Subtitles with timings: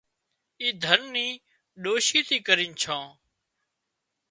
[0.61, 1.27] اِي ڌنَ ني
[1.83, 3.03] ڏوشي ٿي ڪرينَ ڇان